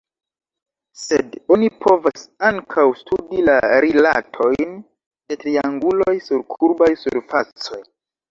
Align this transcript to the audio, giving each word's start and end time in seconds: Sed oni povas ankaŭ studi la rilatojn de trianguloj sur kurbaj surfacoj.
Sed 0.99 1.35
oni 1.55 1.67
povas 1.85 2.23
ankaŭ 2.49 2.85
studi 3.01 3.43
la 3.51 3.57
rilatojn 3.85 4.73
de 5.33 5.37
trianguloj 5.43 6.15
sur 6.29 6.43
kurbaj 6.55 6.91
surfacoj. 7.05 7.81